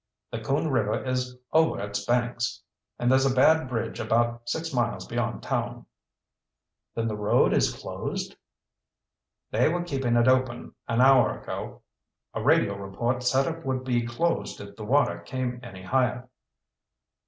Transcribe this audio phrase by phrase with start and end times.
[0.31, 2.63] The Coon River is over its banks,
[2.97, 5.85] and there's a bad bridge about six miles beyond town."
[6.95, 8.35] "Then the road is closed?"
[9.51, 11.83] "They were keeping it open an hour ago.
[12.33, 16.27] A radio report said it would be closed if the water came any higher."